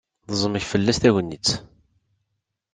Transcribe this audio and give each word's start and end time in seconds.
Teẓmek 0.27 0.63
fell-as 0.71 0.97
tagnitt. 0.99 1.47